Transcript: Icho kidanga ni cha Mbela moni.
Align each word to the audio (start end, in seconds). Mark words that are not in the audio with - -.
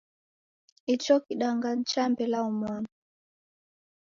Icho 0.93 1.15
kidanga 1.25 1.67
ni 1.75 1.83
cha 1.91 2.03
Mbela 2.11 2.39
moni. 2.59 2.87